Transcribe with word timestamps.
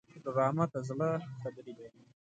ډرامه 0.23 0.65
د 0.73 0.75
زړه 0.87 1.09
خبرې 1.41 1.71
بیانوي 1.77 2.09